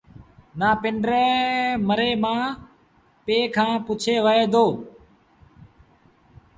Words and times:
تا 0.59 0.69
پنڊري 0.81 1.27
مري 1.87 2.11
مآ 2.23 2.35
پي 3.25 3.37
کآݩ 3.55 3.77
پُڇي 3.85 4.15
وهي 4.25 4.43
دو 4.53 4.65